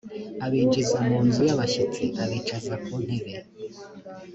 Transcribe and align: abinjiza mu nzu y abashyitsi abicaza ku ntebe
abinjiza 0.45 0.97
mu 1.07 1.17
nzu 1.27 1.41
y 1.49 1.51
abashyitsi 1.55 2.03
abicaza 2.23 2.73
ku 2.83 2.93
ntebe 3.05 3.33